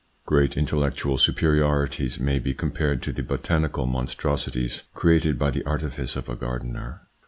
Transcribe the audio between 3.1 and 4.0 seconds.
the botanical